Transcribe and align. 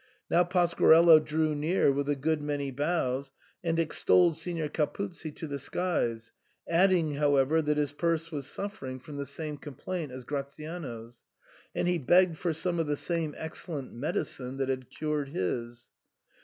Now 0.31 0.43
Pasquarello 0.43 1.19
drew 1.19 1.53
near 1.53 1.91
with 1.91 2.09
a 2.09 2.15
good 2.15 2.41
many 2.41 2.71
bows, 2.71 3.31
and 3.63 3.77
extolled 3.77 4.35
Signor 4.35 4.67
Capuzzi 4.67 5.29
to 5.33 5.45
the 5.45 5.59
skies, 5.59 6.31
adding, 6.67 7.13
however, 7.17 7.61
that 7.61 7.77
his 7.77 7.91
purse 7.91 8.31
was 8.31 8.47
suffering 8.49 8.97
from 8.99 9.17
the 9.17 9.27
same 9.27 9.57
complaint 9.57 10.11
as 10.11 10.23
Gratiano's, 10.25 11.21
and 11.75 11.87
he 11.87 11.99
begged 11.99 12.39
for 12.39 12.51
some 12.51 12.79
of 12.79 12.87
the 12.87 12.95
same 12.97 13.35
excellent 13.37 13.93
medicine 13.93 14.57
that 14.57 14.69
had 14.69 14.89
cured 14.89 15.29
his. 15.29 15.89